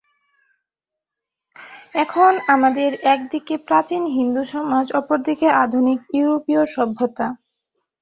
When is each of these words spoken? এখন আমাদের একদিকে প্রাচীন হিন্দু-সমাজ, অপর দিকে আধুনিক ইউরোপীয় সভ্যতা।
এখন 1.95 2.31
আমাদের 2.47 2.91
একদিকে 3.13 3.55
প্রাচীন 3.67 4.03
হিন্দু-সমাজ, 4.17 4.85
অপর 4.99 5.17
দিকে 5.27 5.47
আধুনিক 5.63 5.99
ইউরোপীয় 6.13 6.63
সভ্যতা। 6.75 7.27